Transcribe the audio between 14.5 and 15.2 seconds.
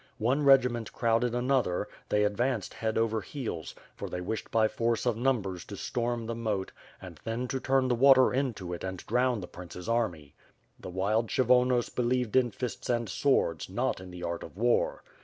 war.